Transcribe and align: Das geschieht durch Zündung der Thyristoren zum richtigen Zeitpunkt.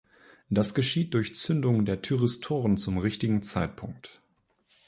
Das 0.49 0.73
geschieht 0.73 1.13
durch 1.13 1.35
Zündung 1.35 1.85
der 1.85 2.01
Thyristoren 2.01 2.75
zum 2.75 2.97
richtigen 2.97 3.43
Zeitpunkt. 3.43 4.19